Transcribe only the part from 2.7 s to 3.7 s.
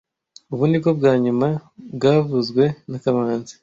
na kamanzi